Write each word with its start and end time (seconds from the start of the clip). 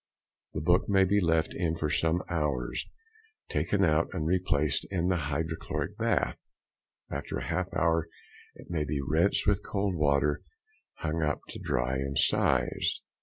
The 0.55 0.61
book 0.61 0.89
may 0.89 1.03
be 1.05 1.19
left 1.19 1.53
in 1.53 1.75
for 1.77 1.91
some 1.91 2.23
hours, 2.27 2.87
taken 3.49 3.85
out 3.85 4.07
and 4.13 4.25
replaced 4.25 4.83
in 4.89 5.09
the 5.09 5.15
hydrochloric 5.29 5.95
bath; 5.95 6.39
after 7.11 7.37
a 7.37 7.45
half 7.45 7.71
hour 7.75 8.07
it 8.55 8.67
may 8.71 8.83
be 8.83 8.99
rinsed 8.99 9.45
with 9.45 9.61
cold 9.63 9.93
water, 9.95 10.41
hung 10.95 11.21
up 11.21 11.41
to 11.49 11.59
dry, 11.59 11.97
and 11.97 12.17
sized. 12.17 13.03